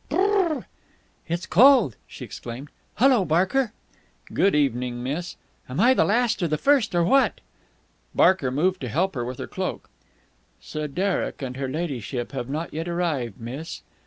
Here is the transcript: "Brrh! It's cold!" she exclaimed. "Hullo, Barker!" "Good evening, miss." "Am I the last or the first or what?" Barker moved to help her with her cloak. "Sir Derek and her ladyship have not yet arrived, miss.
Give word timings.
"Brrh! 0.09 0.65
It's 1.27 1.45
cold!" 1.45 1.95
she 2.07 2.25
exclaimed. 2.25 2.69
"Hullo, 2.95 3.23
Barker!" 3.23 3.71
"Good 4.33 4.55
evening, 4.55 5.03
miss." 5.03 5.35
"Am 5.69 5.79
I 5.79 5.93
the 5.93 6.03
last 6.05 6.41
or 6.41 6.47
the 6.47 6.57
first 6.57 6.95
or 6.95 7.03
what?" 7.03 7.39
Barker 8.15 8.49
moved 8.49 8.81
to 8.81 8.89
help 8.89 9.13
her 9.13 9.23
with 9.23 9.37
her 9.37 9.45
cloak. 9.45 9.91
"Sir 10.59 10.87
Derek 10.87 11.43
and 11.43 11.55
her 11.55 11.67
ladyship 11.69 12.31
have 12.31 12.49
not 12.49 12.73
yet 12.73 12.87
arrived, 12.87 13.39
miss. 13.39 13.83